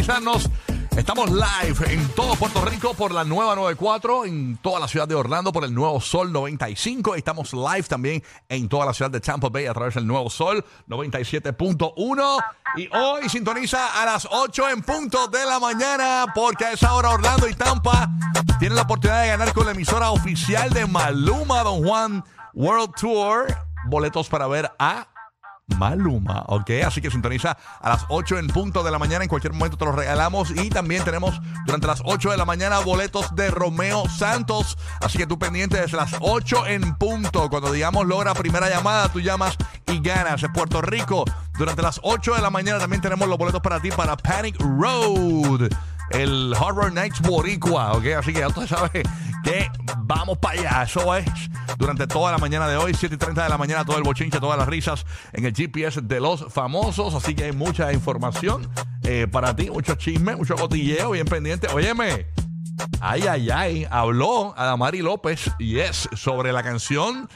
sintonizarnos. 0.00 0.50
Estamos 0.96 1.30
live 1.30 1.92
en 1.92 2.08
todo 2.10 2.34
Puerto 2.34 2.64
Rico 2.64 2.94
por 2.94 3.12
la 3.12 3.22
nueva 3.22 3.54
94, 3.54 4.24
en 4.24 4.56
toda 4.56 4.80
la 4.80 4.88
ciudad 4.88 5.06
de 5.06 5.14
Orlando 5.14 5.52
por 5.52 5.64
el 5.64 5.74
nuevo 5.74 6.00
Sol 6.00 6.32
95. 6.32 7.14
Estamos 7.14 7.52
live 7.52 7.82
también 7.82 8.22
en 8.48 8.68
toda 8.68 8.86
la 8.86 8.94
ciudad 8.94 9.10
de 9.10 9.20
Tampa 9.20 9.48
Bay 9.50 9.66
a 9.66 9.74
través 9.74 9.94
del 9.94 10.06
nuevo 10.06 10.30
Sol 10.30 10.64
97.1. 10.88 12.44
Y 12.76 12.88
hoy 12.96 13.28
sintoniza 13.28 14.00
a 14.00 14.06
las 14.06 14.26
8 14.30 14.70
en 14.70 14.82
punto 14.82 15.28
de 15.28 15.44
la 15.44 15.58
mañana 15.58 16.26
porque 16.34 16.64
a 16.64 16.72
esa 16.72 16.94
hora 16.94 17.10
Orlando 17.10 17.46
y 17.46 17.54
Tampa 17.54 18.08
tienen 18.58 18.76
la 18.76 18.82
oportunidad 18.82 19.22
de 19.22 19.28
ganar 19.28 19.52
con 19.52 19.66
la 19.66 19.72
emisora 19.72 20.10
oficial 20.10 20.70
de 20.70 20.86
Maluma, 20.86 21.62
Don 21.62 21.84
Juan 21.84 22.24
World 22.54 22.92
Tour. 22.98 23.54
Boletos 23.86 24.28
para 24.28 24.46
ver 24.46 24.70
a 24.78 25.08
Maluma, 25.76 26.44
¿ok? 26.46 26.70
Así 26.86 27.00
que 27.00 27.10
sintoniza 27.10 27.56
a 27.80 27.88
las 27.88 28.04
8 28.08 28.38
en 28.38 28.46
punto 28.48 28.82
de 28.82 28.90
la 28.90 28.98
mañana. 28.98 29.24
En 29.24 29.28
cualquier 29.28 29.52
momento 29.52 29.76
te 29.76 29.84
los 29.84 29.94
regalamos. 29.94 30.50
Y 30.50 30.70
también 30.70 31.04
tenemos 31.04 31.40
durante 31.66 31.86
las 31.86 32.02
8 32.04 32.30
de 32.30 32.36
la 32.36 32.44
mañana 32.44 32.78
boletos 32.80 33.34
de 33.34 33.50
Romeo 33.50 34.08
Santos. 34.08 34.78
Así 35.00 35.18
que 35.18 35.26
tú 35.26 35.38
pendiente 35.38 35.80
desde 35.80 35.96
las 35.96 36.14
8 36.20 36.66
en 36.66 36.94
punto. 36.96 37.48
Cuando 37.50 37.72
digamos 37.72 38.06
logra 38.06 38.34
primera 38.34 38.68
llamada, 38.68 39.08
tú 39.08 39.20
llamas 39.20 39.56
y 39.86 40.00
ganas. 40.00 40.42
En 40.42 40.52
Puerto 40.52 40.80
Rico, 40.82 41.24
durante 41.58 41.82
las 41.82 42.00
8 42.02 42.34
de 42.34 42.42
la 42.42 42.50
mañana 42.50 42.78
también 42.78 43.02
tenemos 43.02 43.28
los 43.28 43.38
boletos 43.38 43.60
para 43.60 43.80
ti 43.80 43.90
para 43.90 44.16
Panic 44.16 44.56
Road 44.60 45.70
el 46.10 46.52
Horror 46.58 46.92
Nights 46.92 47.20
Boricua, 47.20 47.92
¿ok? 47.92 48.06
Así 48.18 48.32
que 48.32 48.40
ya 48.40 48.48
tú 48.48 48.66
sabes 48.66 49.04
vamos 49.98 50.38
para 50.38 50.60
allá. 50.60 50.82
Eso 50.82 51.14
es 51.14 51.24
durante 51.78 52.06
toda 52.06 52.32
la 52.32 52.38
mañana 52.38 52.68
de 52.68 52.76
hoy, 52.76 52.94
7 52.94 53.14
y 53.14 53.18
30 53.18 53.44
de 53.44 53.48
la 53.48 53.58
mañana, 53.58 53.84
todo 53.84 53.96
el 53.96 54.02
bochinche, 54.02 54.40
todas 54.40 54.58
las 54.58 54.68
risas 54.68 55.06
en 55.32 55.44
el 55.44 55.54
GPS 55.54 56.00
de 56.02 56.20
los 56.20 56.52
famosos. 56.52 57.14
Así 57.14 57.34
que 57.34 57.44
hay 57.44 57.52
mucha 57.52 57.92
información 57.92 58.68
eh, 59.04 59.26
para 59.30 59.54
ti, 59.56 59.70
mucho 59.70 59.94
chisme, 59.94 60.36
mucho 60.36 60.56
cotilleo, 60.56 61.12
bien 61.12 61.26
pendiente. 61.26 61.68
Óyeme. 61.68 62.26
Ay, 63.00 63.22
ay, 63.28 63.50
ay. 63.50 63.86
Habló 63.90 64.54
Adamari 64.56 65.02
López, 65.02 65.50
yes, 65.58 66.08
sobre 66.14 66.52
la 66.52 66.62
canción 66.62 67.28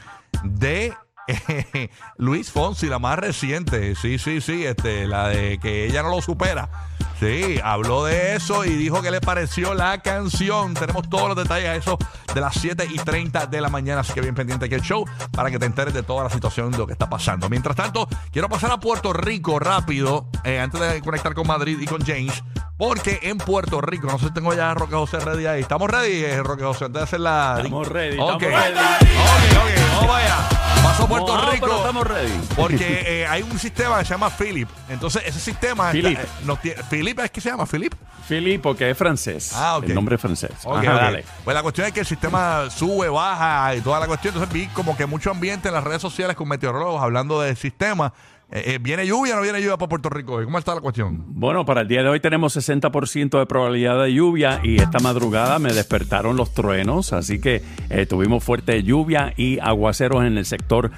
de 0.43 0.93
Luis 2.17 2.51
Fonsi, 2.51 2.87
la 2.87 2.99
más 2.99 3.17
reciente. 3.19 3.95
Sí, 3.95 4.17
sí, 4.19 4.41
sí, 4.41 4.65
este, 4.65 5.07
la 5.07 5.29
de 5.29 5.59
que 5.59 5.85
ella 5.85 6.03
no 6.03 6.09
lo 6.09 6.21
supera. 6.21 6.69
Sí, 7.19 7.59
habló 7.63 8.03
de 8.05 8.35
eso 8.35 8.65
y 8.65 8.69
dijo 8.75 9.01
que 9.01 9.09
le 9.09 9.21
pareció 9.21 9.73
la 9.73 9.99
canción. 10.01 10.73
Tenemos 10.73 11.09
todos 11.09 11.29
los 11.29 11.37
detalles 11.37 11.69
a 11.69 11.75
eso 11.75 11.97
de 12.33 12.41
las 12.41 12.55
7 12.55 12.87
y 12.91 12.97
30 12.97 13.47
de 13.47 13.61
la 13.61 13.69
mañana. 13.69 14.01
Así 14.01 14.13
que 14.13 14.19
bien 14.21 14.35
pendiente 14.35 14.65
aquí 14.65 14.75
el 14.75 14.81
show 14.81 15.05
para 15.31 15.49
que 15.49 15.57
te 15.57 15.65
enteres 15.65 15.93
de 15.93 16.03
toda 16.03 16.25
la 16.25 16.29
situación 16.29 16.71
de 16.71 16.77
lo 16.77 16.85
que 16.85 16.93
está 16.93 17.09
pasando. 17.09 17.49
Mientras 17.49 17.75
tanto, 17.75 18.07
quiero 18.31 18.49
pasar 18.49 18.71
a 18.71 18.77
Puerto 18.79 19.13
Rico 19.13 19.59
rápido, 19.59 20.27
eh, 20.43 20.59
antes 20.59 20.81
de 20.81 21.01
conectar 21.01 21.33
con 21.33 21.47
Madrid 21.47 21.77
y 21.79 21.85
con 21.85 22.05
James. 22.05 22.43
Porque 22.77 23.19
en 23.23 23.37
Puerto 23.37 23.79
Rico, 23.79 24.07
no 24.07 24.19
sé 24.19 24.25
si 24.27 24.33
tengo 24.33 24.53
ya 24.53 24.71
a 24.71 24.73
Roque 24.73 24.95
José 24.95 25.19
ready 25.21 25.45
ahí. 25.45 25.61
¿Estamos 25.61 25.89
ready, 25.89 26.25
eh, 26.25 26.43
Roque 26.43 26.63
José? 26.65 26.85
Antes 26.85 26.99
de 26.99 27.03
hacer 27.05 27.19
la. 27.21 27.55
Estamos 27.59 27.87
ready, 27.87 28.17
Ok. 28.19 28.41
estamos 28.41 28.61
ready. 28.61 28.75
Ok, 28.75 29.57
ok, 29.57 30.01
vamos 30.01 30.15
allá. 30.17 30.64
Paso 30.85 31.03
a 31.05 31.07
Puerto 31.07 31.35
No, 31.35 31.49
Rico. 31.51 31.65
pero 31.65 31.77
estamos 31.77 32.05
ready. 32.07 32.39
Porque 32.55 33.03
eh, 33.23 33.27
hay 33.27 33.41
un 33.41 33.57
sistema 33.57 33.97
que 33.97 34.05
se 34.05 34.11
llama 34.13 34.29
Philip. 34.29 34.69
Entonces, 34.87 35.23
ese 35.25 35.39
sistema. 35.39 35.91
está- 35.91 35.93
Philip. 35.93 36.19
eh, 36.19 36.25
nos 36.43 36.59
Philip 36.89 37.19
es 37.21 37.31
que 37.31 37.41
se 37.41 37.49
llama 37.49 37.65
Philip. 37.65 37.93
Philip, 38.27 38.61
porque 38.61 38.91
es 38.91 38.97
francés. 38.97 39.51
Ah, 39.55 39.77
ok. 39.77 39.85
El 39.85 39.95
nombre 39.95 40.15
es 40.15 40.21
francés. 40.21 40.51
Ok, 40.63 40.77
Ajá, 40.77 40.93
ok. 40.95 41.01
dale. 41.01 41.25
Pues 41.43 41.55
la 41.55 41.63
cuestión 41.63 41.87
es 41.87 41.93
que 41.93 42.01
el 42.01 42.05
sistema 42.05 42.69
sube, 42.69 43.09
baja 43.09 43.73
y 43.75 43.81
toda 43.81 43.99
la 43.99 44.05
cuestión. 44.05 44.35
Entonces 44.35 44.53
vi 44.53 44.67
como 44.67 44.95
que 44.95 45.07
mucho 45.07 45.31
ambiente 45.31 45.69
en 45.69 45.73
las 45.73 45.83
redes 45.83 46.01
sociales 46.03 46.35
con 46.35 46.47
meteorólogos 46.47 47.01
hablando 47.01 47.41
del 47.41 47.57
sistema. 47.57 48.13
Eh, 48.51 48.75
eh, 48.75 48.79
¿Viene 48.79 49.07
lluvia 49.07 49.33
o 49.33 49.37
no 49.37 49.41
viene 49.41 49.59
lluvia 49.59 49.75
para 49.75 49.89
Puerto 49.89 50.09
Rico? 50.09 50.39
¿Cómo 50.43 50.59
está 50.59 50.75
la 50.75 50.81
cuestión? 50.81 51.23
Bueno, 51.29 51.65
para 51.65 51.81
el 51.81 51.87
día 51.87 52.03
de 52.03 52.09
hoy 52.09 52.19
tenemos 52.19 52.55
60% 52.55 53.39
de 53.39 53.45
probabilidad 53.47 54.01
de 54.03 54.13
lluvia 54.13 54.61
y 54.63 54.79
esta 54.79 54.99
madrugada 54.99 55.57
me 55.57 55.73
despertaron 55.73 56.37
los 56.37 56.53
truenos, 56.53 57.11
así 57.11 57.39
que 57.41 57.63
eh, 57.89 58.05
tuvimos 58.05 58.43
fuerte 58.43 58.83
lluvia 58.83 59.33
y 59.35 59.57
aguaceros 59.59 60.23
en 60.25 60.37
el 60.37 60.45
sector 60.45 60.91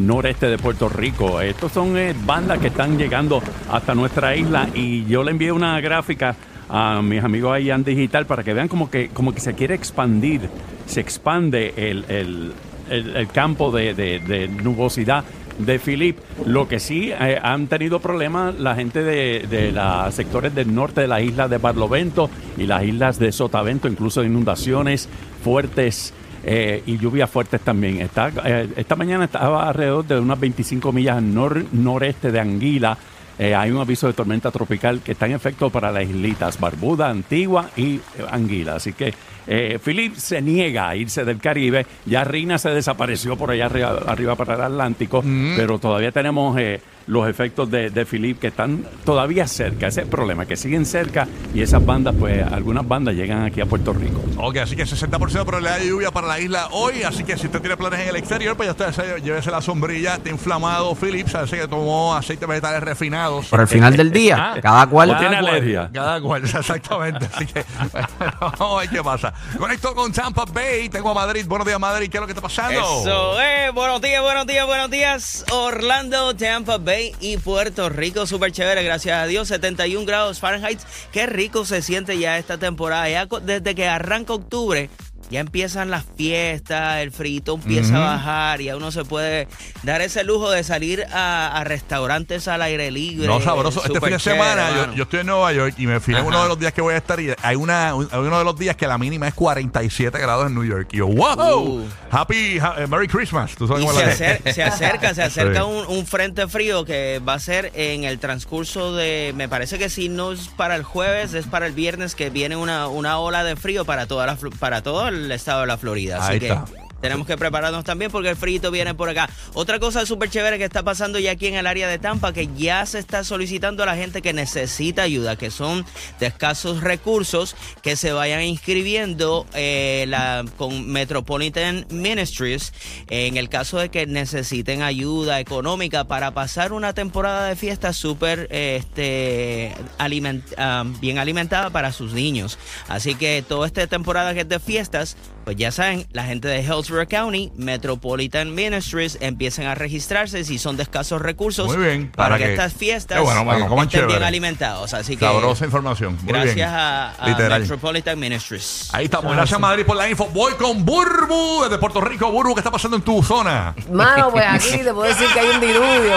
noreste 0.00 0.46
de 0.48 0.56
Puerto 0.56 0.88
Rico. 0.88 1.40
Estos 1.42 1.72
son 1.72 1.94
bandas 2.24 2.58
que 2.58 2.68
están 2.68 2.96
llegando 2.96 3.42
hasta 3.70 3.94
nuestra 3.94 4.34
isla 4.34 4.68
y 4.74 5.04
yo 5.04 5.22
le 5.22 5.30
envié 5.30 5.52
una 5.52 5.78
gráfica 5.82 6.34
a 6.70 7.02
mis 7.02 7.22
amigos 7.22 7.52
ahí 7.52 7.70
en 7.70 7.84
digital 7.84 8.24
para 8.24 8.42
que 8.42 8.54
vean 8.54 8.68
como 8.68 8.90
que, 8.90 9.10
como 9.10 9.34
que 9.34 9.40
se 9.40 9.54
quiere 9.54 9.74
expandir, 9.74 10.48
se 10.86 11.00
expande 11.00 11.74
el, 11.76 12.04
el- 12.08 12.52
el- 12.88 13.28
campo 13.28 13.70
de- 13.70 13.92
de 13.94 14.48
nubosidad 14.48 15.24
de 15.58 15.78
Philip. 15.78 16.18
Lo 16.46 16.66
que 16.68 16.80
sí 16.80 17.10
eh, 17.12 17.38
han 17.42 17.66
tenido 17.66 18.00
problemas 18.00 18.58
la 18.58 18.74
gente 18.74 19.02
de, 19.02 19.46
de 19.48 19.72
los 19.72 20.14
sectores 20.14 20.54
del 20.54 20.74
norte 20.74 21.02
de 21.02 21.08
las 21.08 21.22
islas 21.22 21.48
de 21.50 21.58
Barlovento 21.58 22.28
y 22.56 22.66
las 22.66 22.82
islas 22.84 23.18
de 23.18 23.32
Sotavento, 23.32 23.88
incluso 23.88 24.22
inundaciones 24.24 25.08
fuertes. 25.42 26.12
eh, 26.46 26.82
y 26.84 26.98
lluvias 26.98 27.30
fuertes 27.30 27.60
también. 27.62 28.00
Está, 28.02 28.30
eh, 28.44 28.68
esta 28.76 28.96
mañana 28.96 29.24
estaba 29.24 29.66
alrededor 29.68 30.06
de 30.06 30.18
unas 30.20 30.38
25 30.38 30.92
millas 30.92 31.16
al 31.16 31.24
nor- 31.34 31.64
noreste 31.72 32.30
de 32.30 32.38
Anguila. 32.40 32.98
Hay 33.38 33.70
un 33.72 33.80
aviso 33.80 34.06
de 34.06 34.12
tormenta 34.12 34.50
tropical 34.52 35.00
que 35.02 35.10
está 35.12 35.26
en 35.26 35.32
efecto 35.32 35.68
para 35.70 35.90
las 35.90 36.04
islitas 36.04 36.60
Barbuda, 36.60 37.08
Antigua 37.10 37.68
y 37.76 37.98
Anguila. 38.30 38.76
Así 38.76 38.92
que 38.92 39.12
eh, 39.46 39.78
Philip 39.82 40.16
se 40.16 40.40
niega 40.40 40.88
a 40.88 40.96
irse 40.96 41.24
del 41.24 41.38
Caribe. 41.38 41.86
Ya 42.06 42.24
Rina 42.24 42.58
se 42.58 42.70
desapareció 42.70 43.36
por 43.36 43.50
allá 43.50 43.66
arriba, 43.66 43.98
arriba 44.06 44.36
para 44.36 44.54
el 44.54 44.60
Atlántico, 44.62 45.22
pero 45.56 45.78
todavía 45.78 46.12
tenemos 46.12 46.58
eh, 46.58 46.80
los 47.06 47.28
efectos 47.28 47.70
de, 47.70 47.90
de 47.90 48.06
Philip 48.06 48.38
que 48.38 48.48
están 48.48 48.84
todavía 49.04 49.46
cerca. 49.46 49.86
Ese 49.86 50.00
es 50.00 50.04
el 50.06 50.10
problema, 50.10 50.46
que 50.46 50.56
siguen 50.56 50.86
cerca 50.86 51.26
y 51.54 51.60
esas 51.60 51.84
bandas, 51.84 52.14
pues 52.18 52.44
algunas 52.50 52.86
bandas 52.86 53.14
llegan 53.14 53.42
aquí 53.42 53.60
a 53.60 53.66
Puerto 53.66 53.92
Rico. 53.92 54.22
Ok, 54.38 54.58
así 54.58 54.76
que 54.76 54.84
60% 54.84 55.18
de 55.18 55.44
probabilidad 55.44 55.78
de 55.78 55.88
lluvia 55.88 56.10
para 56.10 56.26
la 56.26 56.40
isla 56.40 56.68
hoy. 56.72 57.02
Así 57.02 57.24
que 57.24 57.36
si 57.36 57.46
usted 57.46 57.60
tiene 57.60 57.76
planes 57.76 58.00
en 58.00 58.08
el 58.08 58.16
exterior, 58.16 58.56
pues 58.56 58.74
ya 58.74 58.86
usted 58.86 59.22
llévese 59.22 59.50
la 59.50 59.60
sombrilla. 59.60 60.14
Está 60.14 60.30
inflamado 60.30 60.94
Philip, 60.94 61.28
sabe 61.28 61.48
que 61.48 61.68
tomó 61.68 62.14
aceites 62.14 62.48
vegetales 62.48 62.82
refinados. 62.82 63.46
Por 63.46 63.60
el 63.60 63.68
final 63.68 63.96
del 63.96 64.10
día, 64.10 64.54
cada 64.62 64.86
cual. 64.86 65.10
¿O 65.10 65.18
tiene 65.18 65.34
Cada 65.34 65.40
cual, 65.42 65.54
alergia? 65.54 65.90
Cada 65.92 66.20
cual, 66.20 66.44
exactamente. 66.44 67.28
Así 67.32 67.46
que 67.46 67.64
vamos 68.40 68.78
a 68.78 68.80
ver 68.80 68.88
qué 68.88 69.02
pasa. 69.02 69.33
Conecto 69.58 69.94
con 69.94 70.12
Tampa 70.12 70.44
Bay. 70.44 70.88
Tengo 70.88 71.10
a 71.10 71.14
Madrid. 71.14 71.44
Buenos 71.46 71.66
días, 71.66 71.78
Madrid. 71.78 72.10
¿Qué 72.10 72.16
es 72.16 72.20
lo 72.20 72.26
que 72.26 72.32
está 72.32 72.42
pasando? 72.42 72.80
Eso 72.80 73.40
es, 73.40 73.72
buenos 73.72 74.00
días, 74.00 74.22
buenos 74.22 74.46
días, 74.46 74.66
buenos 74.66 74.90
días. 74.90 75.44
Orlando, 75.52 76.34
Tampa 76.34 76.78
Bay 76.78 77.14
y 77.20 77.36
Puerto 77.36 77.88
Rico, 77.88 78.26
súper 78.26 78.52
chévere, 78.52 78.82
gracias 78.82 79.18
a 79.18 79.26
Dios. 79.26 79.48
71 79.48 80.04
grados 80.06 80.40
Fahrenheit. 80.40 80.80
Qué 81.12 81.26
rico 81.26 81.64
se 81.64 81.82
siente 81.82 82.18
ya 82.18 82.38
esta 82.38 82.58
temporada. 82.58 83.26
Desde 83.42 83.74
que 83.74 83.86
arranca 83.86 84.32
octubre, 84.32 84.90
ya 85.30 85.40
empiezan 85.40 85.90
las 85.90 86.04
fiestas, 86.16 86.98
el 87.00 87.10
frito 87.12 87.54
empieza 87.54 87.96
a 87.96 88.16
bajar 88.16 88.60
y 88.60 88.68
a 88.68 88.76
uno 88.76 88.90
se 88.92 89.04
puede 89.04 89.48
dar 89.82 90.00
ese 90.02 90.24
lujo 90.24 90.50
de 90.50 90.62
salir 90.64 91.04
a, 91.12 91.56
a 91.58 91.64
restaurantes 91.64 92.46
al 92.48 92.62
aire 92.62 92.90
libre. 92.90 93.26
No, 93.26 93.40
sabroso. 93.40 93.82
Este 93.84 94.00
fin 94.00 94.10
de 94.10 94.18
semana 94.18 94.92
yo, 94.94 95.02
estoy 95.04 95.20
en 95.20 95.26
Nueva 95.26 95.52
York 95.52 95.74
y 95.78 95.86
me 95.86 96.00
fijé 96.00 96.20
uno 96.22 96.42
de 96.42 96.48
los 96.48 96.58
días 96.58 96.72
que 96.72 96.80
voy 96.82 96.94
a 96.94 96.98
estar 96.98 97.18
y 97.20 97.32
hay, 97.42 97.56
una, 97.56 97.94
un- 97.94 98.08
hay 98.10 98.18
uno 98.20 98.38
de 98.38 98.44
los 98.44 98.58
días 98.58 98.76
que 98.76 98.86
la 98.86 98.98
mínima 98.98 99.28
es 99.28 99.34
47 99.34 100.18
grados 100.18 100.46
en 100.46 100.54
New 100.54 100.64
York. 100.64 100.88
Y 100.92 100.98
yo, 100.98 101.06
wow, 101.06 101.34
Uh. 101.64 101.88
happy, 102.10 102.58
ha- 102.58 102.74
eh, 102.78 102.86
Merry 102.86 103.08
Christmas. 103.08 103.54
¿Tú 103.54 103.66
sabes 103.66 103.82
Y 103.82 103.86
cómo 103.86 103.98
se, 103.98 104.06
acer- 104.06 104.62
acerca, 104.68 105.14
se 105.14 105.22
acerca 105.24 105.60
Sí. 105.60 105.66
un, 105.66 105.86
un 105.98 106.06
frente 106.06 106.46
frío 106.48 106.84
que 106.84 107.20
va 107.26 107.34
a 107.34 107.38
ser 107.38 107.70
en 107.74 108.04
el 108.04 108.18
transcurso 108.18 108.94
de, 108.94 109.32
me 109.36 109.48
parece 109.48 109.78
que 109.78 109.88
si 109.88 110.08
no 110.08 110.32
es 110.32 110.48
para 110.48 110.76
el 110.76 110.82
jueves, 110.82 111.34
es 111.34 111.46
para 111.46 111.66
el 111.66 111.72
viernes 111.72 112.14
que 112.14 112.30
viene 112.30 112.56
una, 112.56 112.88
una 112.88 113.18
ola 113.18 113.44
de 113.44 113.56
frío 113.56 113.84
para 113.84 114.06
toda 114.06 114.26
la, 114.26 114.36
Fl- 114.38 114.56
para 114.58 114.82
todo 114.82 115.08
el 115.14 115.32
estado 115.32 115.62
de 115.62 115.66
la 115.66 115.76
Florida. 115.78 116.18
Así 116.22 116.32
Ahí 116.34 116.40
que 116.40 116.48
está. 116.48 116.64
Tenemos 117.04 117.26
que 117.26 117.36
prepararnos 117.36 117.84
también 117.84 118.10
porque 118.10 118.30
el 118.30 118.36
frío 118.36 118.70
viene 118.70 118.94
por 118.94 119.10
acá. 119.10 119.28
Otra 119.52 119.78
cosa 119.78 120.06
súper 120.06 120.30
chévere 120.30 120.56
que 120.56 120.64
está 120.64 120.82
pasando 120.82 121.18
ya 121.18 121.32
aquí 121.32 121.48
en 121.48 121.54
el 121.54 121.66
área 121.66 121.86
de 121.86 121.98
Tampa, 121.98 122.32
que 122.32 122.48
ya 122.56 122.86
se 122.86 122.98
está 122.98 123.24
solicitando 123.24 123.82
a 123.82 123.86
la 123.86 123.94
gente 123.94 124.22
que 124.22 124.32
necesita 124.32 125.02
ayuda, 125.02 125.36
que 125.36 125.50
son 125.50 125.84
de 126.18 126.26
escasos 126.28 126.80
recursos, 126.80 127.56
que 127.82 127.96
se 127.96 128.14
vayan 128.14 128.40
inscribiendo 128.40 129.46
eh, 129.52 130.10
con 130.56 130.90
Metropolitan 130.90 131.84
Ministries 131.90 132.72
en 133.10 133.36
el 133.36 133.50
caso 133.50 133.76
de 133.76 133.90
que 133.90 134.06
necesiten 134.06 134.80
ayuda 134.80 135.40
económica 135.40 136.04
para 136.04 136.30
pasar 136.30 136.72
una 136.72 136.94
temporada 136.94 137.48
de 137.48 137.56
fiesta 137.56 137.92
súper 137.92 138.48
este, 138.50 139.74
ah, 139.98 140.84
bien 141.02 141.18
alimentada 141.18 141.68
para 141.68 141.92
sus 141.92 142.14
niños. 142.14 142.58
Así 142.88 143.14
que 143.14 143.44
toda 143.46 143.66
esta 143.66 143.86
temporada 143.88 144.32
que 144.32 144.40
es 144.40 144.48
de 144.48 144.58
fiestas, 144.58 145.18
pues 145.44 145.56
ya 145.58 145.70
saben, 145.70 146.06
la 146.12 146.24
gente 146.24 146.48
de 146.48 146.62
County, 147.08 147.52
Metropolitan 147.56 148.54
Ministries, 148.54 149.18
empiecen 149.20 149.66
a 149.66 149.74
registrarse 149.74 150.44
si 150.44 150.58
son 150.58 150.76
de 150.76 150.84
escasos 150.84 151.20
recursos 151.20 151.66
Muy 151.66 151.76
bien, 151.76 152.10
para, 152.12 152.30
para 152.30 152.38
que, 152.38 152.44
que- 152.44 152.52
estas 152.52 152.72
fiestas 152.72 153.20
bueno, 153.20 153.44
bueno, 153.44 153.82
estén 153.82 154.06
bien 154.06 154.22
alimentados. 154.22 154.94
Así 154.94 155.16
que 155.16 155.24
Sabrosa 155.24 155.64
información. 155.64 156.16
Muy 156.22 156.32
gracias 156.32 156.54
bien. 156.54 156.68
a. 156.68 157.12
Metropolitan 157.58 158.18
Ministries. 158.18 158.88
Ahí 158.92 159.06
estamos. 159.06 159.34
Gracias, 159.34 159.58
Madrid, 159.60 159.84
por 159.84 159.96
la 159.96 160.08
info. 160.08 160.26
Voy 160.32 160.54
con 160.54 160.84
Burbu 160.84 161.64
desde 161.64 161.78
Puerto 161.78 162.00
Rico. 162.00 162.30
Burbu, 162.30 162.54
¿qué 162.54 162.60
está 162.60 162.70
pasando 162.70 162.96
en 162.96 163.02
tu 163.02 163.22
zona? 163.22 163.74
Mano, 163.90 164.30
pues 164.30 164.44
aquí 164.48 164.78
te 164.78 164.92
puedo 164.92 165.08
decir 165.08 165.26
que 165.32 165.40
hay 165.40 165.48
un 165.48 165.60
diluvio. 165.60 166.14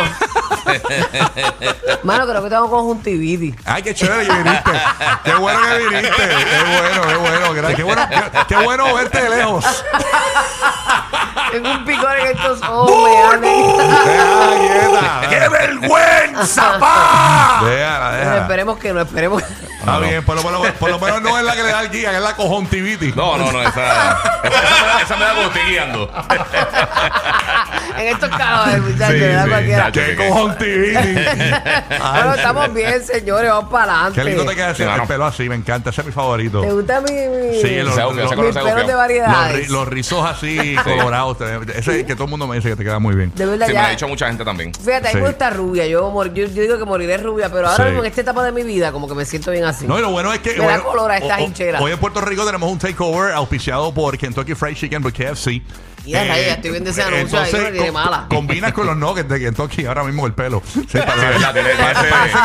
Mano, 2.04 2.28
creo 2.28 2.44
que 2.44 2.50
tengo 2.50 2.70
conjuntivitis. 2.70 3.56
Ay, 3.66 3.84
qué 3.84 3.94
chévere 3.94 4.26
que 4.28 4.34
viniste. 4.34 4.72
Qué 5.24 5.34
bueno 5.36 5.60
que 5.68 5.78
viniste. 5.88 6.24
Qué 6.24 6.64
bueno, 6.78 7.02
qué 7.08 7.16
bueno. 7.16 7.68
Qué, 7.68 7.76
qué 7.76 7.84
bueno, 7.84 8.08
qué, 8.10 8.40
qué 8.48 8.56
bueno 8.64 8.94
verte 8.96 9.22
de 9.22 9.30
lejos. 9.38 9.66
Tengo 11.52 11.72
un 11.72 11.86
picor 11.86 12.18
en 12.20 12.28
estos 12.28 12.62
ojos. 12.64 12.88
Vergüenza, 15.68 16.80
pa! 16.80 17.62
Déjala, 17.66 18.12
déjala. 18.18 18.38
esperemos 18.42 18.78
que 18.78 18.94
no, 18.94 19.02
esperemos. 19.02 19.44
Está 19.80 20.00
bien, 20.00 20.24
por 20.26 20.36
lo, 20.36 20.42
por, 20.42 20.52
lo, 20.52 20.74
por 20.74 20.90
lo 20.90 21.00
menos 21.00 21.22
no 21.22 21.38
es 21.38 21.46
la 21.46 21.56
que 21.56 21.64
le 21.64 21.70
da 21.72 21.82
el 21.82 21.90
guía, 21.90 22.12
es 22.12 22.22
la 22.22 22.36
conjuntivitis. 22.36 23.16
No, 23.16 23.38
no, 23.38 23.52
no, 23.52 23.62
esa, 23.62 23.70
esa, 24.44 24.44
esa 24.44 24.82
me 24.82 24.88
da, 24.88 25.02
esa 25.02 25.16
me 25.18 25.26
da 25.26 25.34
como 25.34 25.48
estoy 25.48 25.62
guiando. 25.64 26.12
en 27.98 28.08
estos 28.08 28.30
calores, 28.30 28.82
muchachos, 28.82 29.16
Sí, 29.18 29.20
sí, 29.44 29.50
cualquiera. 29.50 29.92
Qué 29.92 30.16
conjuntivitis. 30.16 31.18
Bueno, 32.18 32.34
estamos 32.34 32.74
bien, 32.74 33.04
señores, 33.04 33.50
vamos 33.52 33.72
para 33.72 33.94
adelante. 33.94 34.22
Qué 34.22 34.26
lindo 34.30 34.46
te 34.46 34.56
queda 34.56 34.70
ese 34.72 34.84
Sí, 34.84 34.90
mano. 34.90 35.04
el 35.04 35.08
pelo 35.08 35.26
así, 35.26 35.50
me 35.50 35.56
encanta, 35.56 35.90
ese 35.92 36.02
es 36.02 36.08
mi 36.08 36.14
favorito. 36.14 36.62
¿Te 36.62 36.72
gusta 36.72 37.02
mi, 37.02 37.12
mi, 37.12 37.62
Sí, 37.62 37.76
los, 37.82 37.94
Se 37.96 38.02
agufió, 38.02 38.22
los- 38.24 38.30
se 38.30 38.36
mis 38.36 38.46
conoce 38.46 38.54
pelos 38.54 38.54
de 38.56 38.60
agufiado. 38.72 38.88
los, 38.88 38.98
variedades? 38.98 39.68
ri- 39.68 39.72
los 39.72 39.88
rizos 39.88 40.26
así 40.30 40.76
colorados. 40.84 41.38
te- 41.38 41.56
Ese 41.72 41.80
es 41.80 41.88
el 41.88 42.06
que 42.06 42.14
todo 42.16 42.26
el 42.26 42.30
mundo 42.32 42.48
me 42.48 42.56
dice 42.58 42.70
que 42.70 42.76
te 42.76 42.84
queda 42.84 43.00
muy 43.00 43.16
bien. 43.16 43.32
de 43.36 43.46
verdad, 43.46 43.68
Sí, 43.68 43.72
me 43.74 43.78
lo 43.80 43.84
ya. 43.84 43.88
ha 43.88 43.92
dicho 43.92 44.08
mucha 44.08 44.28
gente 44.28 44.44
también. 44.46 44.74
Fíjate, 44.74 44.98
a 45.10 45.12
mí 45.12 45.12
Sí. 45.12 45.18
me 45.18 45.28
gusta 45.28 45.50
rubia. 45.58 45.86
Yo, 45.88 46.10
mor- 46.12 46.34
yo, 46.34 46.46
yo 46.46 46.62
digo 46.62 46.78
que 46.78 46.86
moriré 46.86 47.18
rubia, 47.18 47.50
pero 47.52 47.68
ahora 47.68 47.84
Sí. 47.84 47.90
mismo 47.90 48.04
en 48.04 48.10
esta 48.10 48.22
etapa 48.22 48.44
de 48.46 48.52
mi 48.54 48.64
vida, 48.64 48.92
como 48.94 49.08
que 49.08 49.16
me 49.16 49.26
siento 49.26 49.52
bien 49.52 49.66
así. 49.66 49.86
No, 49.86 50.00
y 50.00 50.02
lo 50.02 50.10
bueno 50.12 50.32
es 50.32 50.40
que. 50.40 50.52
Me 50.52 50.58
da 50.60 50.64
bueno, 50.78 50.84
color 50.86 51.12
a 51.12 51.18
esta 51.18 51.42
hinchera. 51.42 51.82
Hoy 51.82 51.92
en 51.92 52.00
Puerto 52.00 52.22
Rico 52.22 52.46
tenemos 52.46 52.72
un 52.72 52.78
takeover 52.80 53.34
auspiciado 53.34 53.94
por 53.94 54.18
Kentucky 54.18 54.56
Fried 54.56 54.76
Chicken 54.76 55.02
por 55.04 55.12
KFC. 55.12 55.62
Rayos, 56.14 56.46
ya 56.46 56.54
estoy 56.54 56.72
viendo 56.72 56.90
ese 56.90 57.04
anuncio 57.04 57.40
ahí, 57.40 57.52
no 57.52 57.72
tiene 57.72 57.92
mala. 57.92 58.26
Combinas 58.30 58.74
con 58.74 58.86
los 58.88 58.98
nuggets 58.98 59.30
de 59.30 59.40
Kentucky 59.40 59.86
ahora 59.86 60.04
mismo 60.04 60.26
el 60.26 60.34
pelo. 60.34 60.62
Sí, 60.74 60.98
para- 61.00 61.14
Sí, 61.14 61.20
verdad, 61.20 61.54
tiene- 61.54 61.70
parece, 61.76 62.02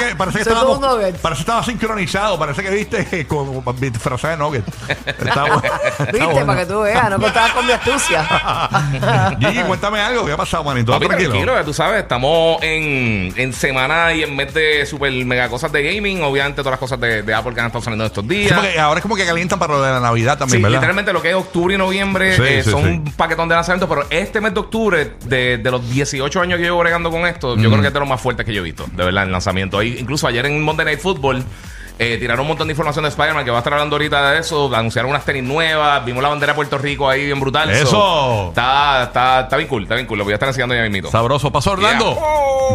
que, 0.09 0.17
parece 0.17 0.38
que 0.38 0.44
Son 0.44 0.53
estábamos- 0.55 0.79
parece 1.20 1.37
que 1.37 1.41
estaba 1.41 1.64
sincronizado. 1.64 2.38
Parece 2.38 2.62
que 2.62 2.70
viste 2.70 3.26
con 3.29 3.62
disfrazada 3.81 4.37
de 4.37 4.43
nuggets. 4.43 4.67
Está 5.06 5.44
bu- 5.47 5.62
está 5.99 6.05
Viste, 6.06 6.25
bueno. 6.26 6.47
para 6.47 6.61
que 6.61 6.67
tú 6.67 6.81
veas, 6.81 7.11
no 7.11 7.19
contabas 7.20 7.53
con 7.53 7.67
mi 7.67 7.73
astucia. 7.73 8.26
Gigi, 9.41 9.62
cuéntame 9.62 10.00
algo. 10.00 10.25
¿Qué 10.26 10.32
ha 10.32 10.37
pasado, 10.37 10.64
manito? 10.64 10.93
Papi, 10.93 11.06
tranquilo? 11.06 11.31
tranquilo, 11.31 11.55
ya 11.55 11.64
tú 11.64 11.73
sabes, 11.75 12.03
estamos 12.03 12.62
en, 12.62 13.32
en 13.37 13.53
semana 13.53 14.12
y 14.12 14.23
en 14.23 14.35
mes 14.37 14.53
de 14.55 14.87
super 14.87 15.12
mega 15.25 15.49
cosas 15.49 15.70
de 15.73 15.82
gaming. 15.82 16.23
Obviamente, 16.23 16.56
todas 16.62 16.73
las 16.73 16.81
cosas 16.81 16.99
de, 17.00 17.23
de 17.23 17.35
Apple 17.35 17.55
que 17.55 17.61
han 17.61 17.67
estado 17.67 17.82
saliendo 17.85 18.05
estos 18.05 18.26
días. 18.26 18.61
Sí, 18.61 18.79
ahora 18.79 18.99
es 18.99 19.03
como 19.03 19.17
que 19.17 19.25
calientan 19.25 19.59
para 19.59 19.75
lo 19.75 19.82
de 19.82 19.91
la 19.93 20.00
Navidad 20.00 20.38
también, 20.38 20.59
Sí, 20.59 20.62
¿verdad? 20.62 20.76
literalmente 20.79 21.12
lo 21.12 21.23
que 21.23 21.31
es 21.31 21.35
octubre 21.35 21.75
y 21.75 21.79
noviembre 21.79 22.37
Sí, 22.37 22.43
eh, 22.44 22.62
sí, 22.64 22.70
son 22.70 22.82
sí. 22.82 22.88
un 22.88 23.12
paquetón 23.12 23.49
de 23.49 23.51
lanzamientos, 23.54 23.88
pero 23.88 24.06
este 24.10 24.40
mes 24.40 24.54
de 24.54 24.60
octubre, 24.60 25.12
de, 25.25 25.58
de 25.58 25.70
los 25.70 25.88
18 25.90 26.40
años 26.40 26.58
que 26.58 26.64
llevo 26.64 26.78
bregando 26.78 27.10
con 27.10 27.26
esto, 27.26 27.56
yo 27.56 27.69
creo 27.70 27.81
que 27.82 27.88
es 27.88 27.94
de 27.94 28.00
los 28.00 28.08
más 28.08 28.20
fuertes 28.20 28.44
que 28.46 28.52
yo 28.52 28.60
he 28.60 28.64
visto, 28.64 28.87
de 28.93 29.04
verdad, 29.04 29.25
en 29.25 29.32
lanzamiento. 29.32 29.78
Ahí, 29.78 29.96
incluso 29.99 30.26
ayer 30.26 30.44
en 30.46 30.62
Monday 30.62 30.84
Night 30.87 31.00
Football 31.00 31.44
eh, 31.99 32.16
tiraron 32.19 32.43
un 32.43 32.49
montón 32.49 32.66
de 32.69 32.72
información 32.72 33.04
de 33.04 33.10
Spider-Man 33.10 33.44
que 33.44 33.50
va 33.50 33.58
a 33.58 33.60
estar 33.60 33.72
hablando 33.75 33.94
ahorita 33.96 34.32
de 34.32 34.40
eso, 34.40 34.75
anunciaron 34.75 35.10
unas 35.10 35.25
tenis 35.25 35.43
nuevas, 35.44 36.04
vimos 36.04 36.22
la 36.22 36.31
bandera 36.31 36.52
de 36.52 36.56
Puerto 36.56 36.78
Rico 36.78 37.08
ahí 37.08 37.26
bien 37.26 37.38
brutal. 37.38 37.70
¡Eso! 37.70 37.87
So, 37.87 38.49
está, 38.49 39.04
está, 39.04 39.40
está 39.43 39.56
bien 39.56 39.69
cool, 39.69 39.82
está 39.82 39.94
bien 39.94 40.06
cool, 40.06 40.19
lo 40.19 40.25
voy 40.25 40.32
a 40.32 40.37
estar 40.37 40.49
enseñando 40.49 40.75
ya 40.75 40.82
mismito. 40.82 41.10
Sabroso. 41.10 41.52
Pasó 41.52 41.72
Orlando. 41.72 42.19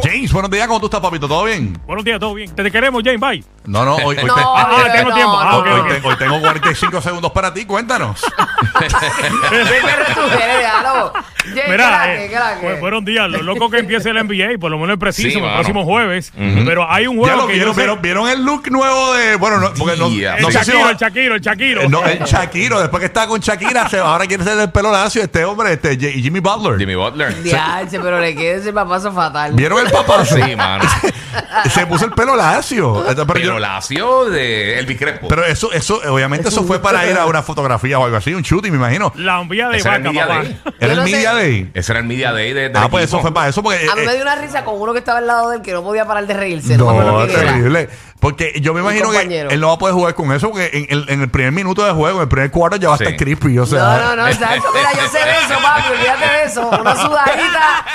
James, 0.03 0.31
buenos 0.31 0.51
días. 0.51 0.67
¿Cómo 0.67 0.79
tú 0.79 0.85
estás, 0.85 1.01
papito? 1.01 1.27
¿Todo 1.27 1.45
bien? 1.45 1.77
Buenos 1.85 2.05
días, 2.05 2.19
todo 2.19 2.35
bien. 2.35 2.53
Te 2.55 2.71
queremos, 2.71 3.01
James. 3.03 3.19
Bye. 3.19 3.43
No, 3.67 3.83
no. 3.85 3.95
Hoy, 3.97 4.17
hoy 4.17 4.23
No, 4.25 4.33
te- 4.35 4.41
Ah, 4.43 4.89
tengo 4.93 5.09
no, 5.09 5.15
tiempo. 5.15 5.37
Ah, 5.39 5.57
hoy 5.57 5.69
ok. 5.69 5.87
te- 6.01 6.07
hoy 6.07 6.15
tengo 6.17 6.39
45 6.39 7.01
segundos 7.01 7.31
para 7.33 7.53
ti. 7.53 7.65
Cuéntanos. 7.65 8.19
Siempre 8.79 9.95
retujere, 10.07 10.57
déjalo. 10.57 11.13
Jay, 11.13 11.53
¿qué 11.53 11.63
Mira, 11.71 12.15
eh, 12.15 12.57
pues, 12.61 12.79
buenos 12.79 13.05
días. 13.05 13.29
Lo 13.29 13.41
loco 13.41 13.69
que 13.69 13.79
empiece 13.79 14.09
el 14.09 14.17
NBA, 14.17 14.57
por 14.59 14.71
lo 14.71 14.77
menos 14.77 14.93
el 14.93 14.99
preciso, 14.99 15.29
Sí, 15.29 15.35
el 15.35 15.41
mano. 15.41 15.53
próximo 15.55 15.83
jueves. 15.85 16.31
Pero 16.35 16.89
hay 16.91 17.07
un 17.07 17.17
juego 17.17 17.47
que 17.47 17.53
vieron, 17.53 17.69
yo 17.69 17.73
sé- 17.73 17.81
vieron, 17.81 18.01
vieron 18.01 18.27
el 18.29 18.43
look 18.43 18.69
nuevo 18.71 19.13
de. 19.13 19.35
Bueno, 19.35 19.57
no, 19.59 19.73
porque 19.73 19.95
no, 19.97 20.07
Yeah. 20.09 20.35
El 20.37 20.43
no 20.43 20.51
sé 20.51 20.63
si 20.63 20.71
Shakiro, 20.71 20.89
el 20.89 20.97
Shakiro, 20.97 21.35
el 21.35 21.41
Shakiro. 21.41 21.81
Eh, 21.81 21.89
No, 21.89 22.05
el 22.05 22.19
Shakiro, 22.23 22.79
después 22.79 23.01
que 23.01 23.07
estaba 23.07 23.27
con 23.27 23.39
Shakira, 23.41 23.87
se, 23.89 23.99
ahora 23.99 24.25
quiere 24.25 24.43
ser 24.43 24.57
el 24.59 24.71
pelo 24.71 24.91
lacio 24.91 25.21
este 25.21 25.43
hombre, 25.45 25.73
este 25.73 25.97
Jimmy 25.97 26.39
Butler. 26.39 26.77
Jimmy 26.79 26.95
Butler. 26.95 27.43
Diache, 27.43 27.99
pero 27.99 28.19
le 28.19 28.33
queda 28.35 28.57
ese 28.57 28.71
papazo 28.73 29.11
fatal. 29.11 29.51
¿Vieron 29.53 29.85
el 29.85 29.91
papá? 29.91 30.23
Sí, 30.25 30.55
mano. 30.55 30.83
Se 31.69 31.85
puso 31.85 32.05
el 32.05 32.11
pelo 32.11 32.35
lacio. 32.35 33.03
Pero, 33.27 33.39
yo- 33.39 33.56
Lacio 33.59 34.25
de 34.25 34.79
Elvis 34.79 34.97
Crespo. 34.97 35.27
pero 35.27 35.45
eso, 35.45 35.71
eso, 35.71 36.01
obviamente, 36.07 36.49
eso 36.49 36.63
fue 36.63 36.79
para 36.81 37.05
ir 37.09 37.17
a 37.17 37.25
una 37.25 37.43
fotografía 37.43 37.99
o 37.99 38.05
algo 38.05 38.17
así, 38.17 38.33
un 38.33 38.41
shooting, 38.41 38.71
me 38.71 38.77
imagino. 38.77 39.11
La 39.15 39.39
envía 39.41 39.69
de 39.69 39.77
Ese 39.77 39.87
era 39.87 39.97
el 39.97 40.03
vaca, 40.03 40.11
Media 40.11 40.27
papá. 40.27 40.41
Day. 40.43 40.57
Era 40.79 40.91
el 40.93 40.99
no 40.99 41.05
sé- 41.05 41.11
Media 41.11 41.33
Day. 41.33 41.71
Ese 41.73 41.91
era 41.91 41.99
el 41.99 42.05
Media 42.07 42.31
Day 42.31 42.53
de, 42.53 42.61
del 42.69 42.77
Ah, 42.77 42.87
pues 42.89 43.03
equipo. 43.03 43.17
eso 43.17 43.21
fue 43.21 43.33
para 43.33 43.49
eso, 43.49 43.63
porque. 43.63 43.87
A 43.89 43.95
mí 43.95 44.01
eh, 44.01 44.05
me 44.05 44.13
dio 44.13 44.21
una 44.23 44.35
risa 44.35 44.63
con 44.65 44.79
uno 44.79 44.93
que 44.93 44.99
estaba 44.99 45.19
al 45.19 45.27
lado 45.27 45.49
de 45.49 45.57
él 45.57 45.61
que 45.61 45.73
no 45.73 45.83
podía 45.83 46.05
parar 46.05 46.25
de 46.27 46.33
reírse. 46.33 46.77
No, 46.77 46.85
me 46.85 46.91
acuerdo 46.99 47.19
No, 47.21 47.27
quién 47.27 47.39
era. 47.39 47.51
terrible. 47.53 47.89
Porque 48.29 48.59
yo 48.61 48.73
me 48.73 48.81
imagino 48.81 49.09
que 49.11 49.17
compañero. 49.17 49.49
él 49.49 49.59
no 49.59 49.67
va 49.69 49.73
a 49.73 49.77
poder 49.77 49.93
jugar 49.95 50.13
con 50.15 50.31
eso 50.33 50.49
porque 50.49 50.69
en, 50.73 50.85
el- 50.89 51.09
en 51.09 51.21
el 51.21 51.29
primer 51.29 51.51
minuto 51.51 51.83
de 51.85 51.91
juego, 51.91 52.17
en 52.17 52.23
el 52.23 52.27
primer 52.29 52.51
cuarto 52.51 52.77
ya 52.77 52.89
va 52.89 52.95
a 52.95 52.97
Sí. 52.97 53.03
estar 53.05 53.17
creepy. 53.17 53.57
O 53.59 53.65
sea, 53.65 53.79
No, 53.79 53.99
no, 53.99 54.15
no, 54.17 54.27
exacto. 54.27 54.67
Mira, 54.73 54.91
yo 54.93 55.07
sé 55.09 55.19
de 55.19 55.31
eso, 55.31 55.61
papi. 55.61 55.81
Olvídate 55.91 56.25
de 56.33 56.43
eso. 56.45 56.69
Una 56.69 56.95
sudadita 56.95 57.85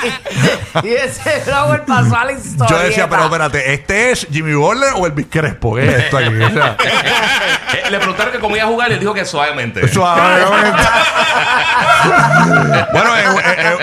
y, 0.82 0.86
y 0.88 0.94
ese 0.94 1.40
flower 1.40 1.84
pasó 1.84 2.16
a 2.16 2.24
la 2.24 2.32
historia. 2.32 2.76
Yo 2.76 2.82
decía, 2.82 3.08
pero 3.08 3.24
espérate, 3.24 3.72
¿este 3.74 4.10
es 4.12 4.26
Jimmy 4.30 4.54
Butler 4.54 4.90
o 4.96 5.06
Elvis 5.06 5.26
Crespo? 5.30 5.74
¿Qué 5.76 5.86
es 5.88 5.94
esto 6.04 6.16
aquí? 6.18 6.28
O 6.42 6.50
sea, 6.50 6.76
Eh, 7.72 7.90
Le 7.90 7.96
preguntaron 7.98 8.32
que 8.32 8.38
cómo 8.38 8.54
iba 8.54 8.66
a 8.66 8.68
jugar 8.68 8.90
y 8.90 8.94
él 8.94 9.00
dijo 9.00 9.14
que 9.14 9.24
suavemente. 9.24 9.88
suavemente. 9.88 10.82
bueno, 12.92 13.16
en, 13.16 13.26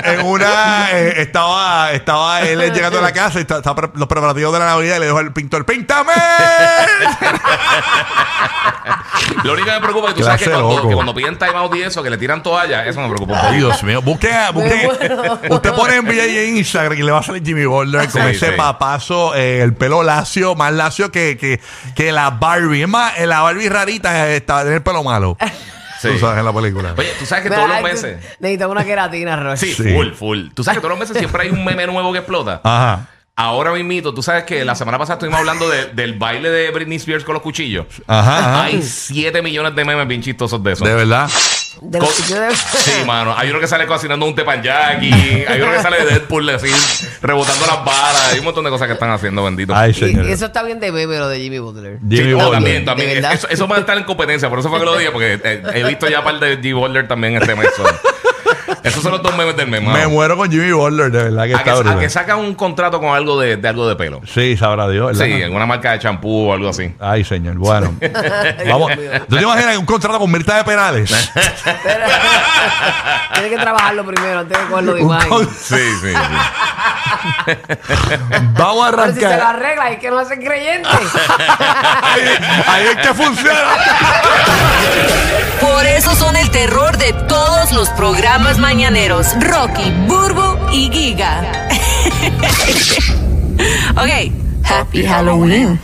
en- 0.06 0.20
en 0.20 0.26
una 0.26 0.92
eh, 0.92 1.14
estaba, 1.22 1.92
estaba 1.94 2.42
él 2.42 2.72
llegando 2.72 3.00
a 3.00 3.02
la 3.02 3.12
casa 3.12 3.40
y 3.40 3.42
está- 3.42 3.62
pre- 3.76 3.90
los 3.96 4.08
preparativos 4.08 4.54
de 4.54 4.60
la 4.60 4.66
Navidad 4.68 4.98
y 4.98 5.00
le 5.00 5.06
dijo 5.08 5.18
al 5.18 5.34
pintor, 5.34 5.66
¡píntame! 5.66 6.14
Lo 9.44 9.54
único 9.54 9.68
que 9.68 9.74
me 9.74 9.80
preocupa 9.80 10.08
es 10.10 10.14
que 10.16 10.20
tú 10.20 10.26
sabes 10.26 10.40
que 10.40 10.46
Clase 10.46 10.60
cuando, 10.62 10.76
loco. 10.78 10.90
que 10.90 10.96
cuando 10.96 11.14
piden 11.14 11.38
timeout 11.38 11.76
y 11.76 11.82
eso, 11.84 12.04
que 12.04 12.10
le 12.10 12.18
tiran 12.18 12.44
toalla, 12.44 12.86
eso 12.86 13.00
me 13.00 13.08
preocupa 13.08 13.34
un 13.42 13.46
Ay. 13.54 13.58
Dios 13.58 13.84
mío, 13.84 14.02
busque, 14.02 14.32
busque 14.54 14.86
muero. 14.86 15.40
usted 15.50 15.74
pone 15.74 15.96
en 15.96 16.06
VJ 16.06 16.20
en 16.50 16.58
Instagram 16.58 16.98
y 17.00 17.04
le 17.04 17.12
va 17.12 17.20
a 17.20 17.24
salir 17.24 17.44
Jimmy 17.46 17.66
Butler 17.66 18.10
con 18.10 18.22
Sí, 18.24 18.28
ese 18.30 18.50
sí. 18.52 18.54
papazo, 18.58 19.36
eh, 19.36 19.62
el 19.62 19.74
pelo 19.74 20.04
lacio, 20.04 20.56
más 20.56 20.74
lacio 20.74 21.12
que, 21.12 21.38
que, 21.38 21.62
que 21.96 22.12
la 22.12 22.32
Barbie. 22.32 22.82
Es 22.84 22.88
más, 22.90 23.14
eh, 23.18 23.28
la 23.28 23.42
Barbie 23.42 23.70
rarita 23.70 24.30
eh, 24.30 24.38
está 24.38 24.62
en 24.64 24.74
el 24.74 24.82
pelo 24.82 25.04
malo. 25.04 25.38
Sí. 26.02 26.10
Tú 26.14 26.20
sabes 26.20 26.40
en 26.40 26.46
la 26.46 26.54
película. 26.54 26.94
Oye, 26.98 27.12
tú 27.20 27.26
sabes 27.26 27.44
que 27.44 27.50
todos 27.50 27.68
los 27.68 27.78
ay, 27.78 27.84
tú- 27.84 27.90
meses. 27.90 28.18
Necesitamos 28.40 28.72
una 28.76 28.86
queratina, 28.86 29.36
Roche. 29.36 29.58
Sí, 29.68 29.74
Sí. 29.74 29.94
full, 29.94 30.12
full. 30.14 30.48
Tú 30.54 30.64
sabes 30.64 30.78
que 30.78 30.82
todos 30.82 30.92
los 30.92 31.00
meses 31.00 31.18
siempre 31.18 31.44
hay 31.44 31.50
un 31.50 31.64
meme 31.64 31.86
nuevo 31.88 32.12
que 32.14 32.20
explota. 32.20 32.62
Ajá. 32.64 33.08
Ahora 33.42 33.72
mismito, 33.72 34.14
tú 34.14 34.22
sabes 34.22 34.44
que 34.44 34.66
la 34.66 34.76
semana 34.76 34.98
pasada 34.98 35.14
estuvimos 35.16 35.40
hablando 35.40 35.70
de- 35.70 35.86
del 35.94 36.16
baile 36.20 36.50
de 36.50 36.72
Britney 36.72 36.98
Spears 36.98 37.24
con 37.24 37.34
los 37.36 37.42
cuchillos. 37.42 37.86
Ajá, 38.06 38.38
ajá. 38.40 38.64
Hay 38.66 38.82
7 38.82 39.42
millones 39.42 39.74
de 39.76 39.86
memes 39.86 40.06
bien 40.10 40.22
chistosos 40.22 40.62
de 40.62 40.74
eso. 40.74 40.84
De 40.84 40.94
verdad. 40.94 41.30
De 41.82 42.00
Co- 42.00 42.06
de- 42.08 42.54
Sí, 42.54 42.92
mano. 43.06 43.34
Hay 43.38 43.50
uno 43.50 43.62
que 43.62 43.68
sale 43.68 43.88
cocinando 43.88 44.26
un 44.26 44.36
teppanyaki. 44.36 45.14
Hay 45.48 45.62
uno 45.62 45.72
que 45.72 45.82
sale 45.82 46.00
de 46.04 46.06
Deadpool 46.08 46.50
así, 46.50 46.68
rebotando 47.22 47.66
las 47.66 47.78
balas. 47.86 48.30
Hay 48.34 48.40
un 48.40 48.44
montón 48.46 48.66
de 48.66 48.72
cosas 48.72 48.88
que 48.88 48.94
están 48.96 49.10
haciendo, 49.12 49.42
bendito. 49.46 49.74
Ay, 49.74 49.92
Y, 49.92 49.94
señor. 49.94 50.26
y 50.26 50.32
eso 50.34 50.48
está 50.48 50.62
bien 50.64 50.82
de 50.82 50.92
meme, 50.92 51.18
lo 51.18 51.30
de 51.30 51.40
Jimmy 51.40 51.60
Butler. 51.60 51.98
Sí, 52.10 52.18
Jimmy 52.18 52.32
no, 52.32 52.38
Butler. 52.40 52.52
también, 52.56 52.84
también. 52.86 53.08
De 53.10 53.16
verdad. 53.16 53.34
Eso, 53.36 53.48
eso 53.48 53.68
va 53.70 53.78
a 53.78 53.80
estar 53.80 53.98
en 53.98 54.04
competencia, 54.04 54.50
por 54.50 54.60
eso 54.60 54.68
fue 54.70 54.80
que 54.80 54.86
lo 54.86 54.98
dije, 54.98 55.12
porque 55.12 55.40
eh, 55.42 55.64
he 55.76 55.84
visto 55.86 56.10
ya 56.10 56.22
par 56.26 56.42
de 56.42 56.60
G. 56.60 56.76
Boulder 56.76 57.08
también 57.08 57.38
este 57.38 57.56
mes. 57.56 57.70
so. 57.78 57.84
Esos 58.84 59.04
son 59.04 59.12
los 59.12 59.22
dos 59.22 59.36
memes 59.36 59.56
del 59.58 59.68
mes, 59.68 59.82
mano. 59.82 59.98
Me 59.98 60.08
muero 60.08 60.38
con 60.38 60.50
Jimmy 60.52 60.72
Butler, 60.72 61.12
de 61.12 61.24
verdad 61.24 61.46
que 61.46 61.54
a, 61.54 61.58
está 61.58 61.84
que, 61.84 61.90
a 61.90 62.00
que 62.00 62.10
sacan 62.10 62.40
un 62.40 62.56
contrato 62.56 63.00
con 63.00 63.16
algo 63.16 63.40
de, 63.40 63.58
de 63.58 63.68
algo 63.68 63.88
de 63.88 63.96
pelo. 63.96 64.22
Sí, 64.26 64.56
sabrá 64.58 64.88
Dios, 64.90 65.18
¿verdad? 65.18 65.26
Sí, 65.26 65.44
alguna 65.44 65.66
marca 65.66 65.92
de 65.92 66.00
champú 66.00 66.50
o 66.50 66.54
algo 66.54 66.70
así. 66.70 66.94
Ay, 67.00 67.24
señor. 67.24 67.56
Bueno. 67.56 67.94
Vamos. 68.70 68.92
¿Tú 69.28 69.36
te 69.36 69.42
imaginas 69.42 69.78
un 69.78 69.86
contrato 69.86 70.20
con 70.20 70.32
Mirta 70.32 70.58
de 70.58 70.64
Penales? 70.64 71.32
Pero- 71.34 72.06
Tiene 73.34 73.50
que 73.50 73.58
trabajarlo 73.58 74.06
primero 74.06 74.40
antes 74.40 74.58
de 74.58 74.66
cogerlo 74.66 74.94
de 74.94 75.02
imagen. 75.02 75.30
con- 75.30 75.46
Sí, 75.50 75.76
sí, 76.02 76.08
sí. 76.08 76.14
Vamos 78.58 78.88
a 78.88 78.92
Pero 78.92 79.06
si 79.14 79.20
se 79.20 79.22
lo 79.22 79.28
arrancar. 79.28 79.56
arregla, 79.56 79.90
es 79.92 80.00
que 80.00 80.10
no 80.10 80.20
hacen 80.20 80.42
creyentes. 80.42 80.92
ahí, 82.02 82.22
ahí 82.68 82.86
es 82.88 82.96
que 83.08 83.14
funciona. 83.14 83.60
Por 85.62 85.86
eso 85.86 86.16
son 86.16 86.36
el 86.36 86.50
terror 86.52 86.98
de 86.98 87.14
todos 87.14 87.72
los 87.72 87.90
programas 87.90 88.58
mañaneros. 88.58 89.28
Rocky, 89.40 89.92
Burbo 90.08 90.58
y 90.72 90.90
Giga. 90.92 91.68
ok, 93.92 94.32
Happy 94.64 95.06
Halloween. 95.06 95.80